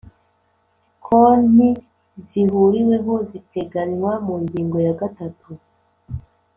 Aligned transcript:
konti 1.05 1.69
zihuriweho 2.25 3.13
ziteganywa 3.29 4.11
mu 4.25 4.35
ngingo 4.43 4.77
ya 4.85 4.93
gatatu 5.01 5.49